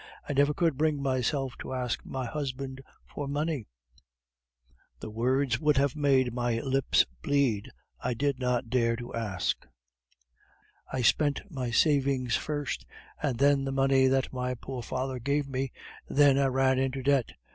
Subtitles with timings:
[0.27, 3.67] I never could bring myself to ask my husband for money;
[4.99, 7.69] the words would have made my lips bleed,
[8.03, 9.63] I did not dare to ask;
[10.91, 12.83] I spent my savings first,
[13.21, 15.71] and then the money that my poor father gave me,
[16.09, 17.33] then I ran into debt.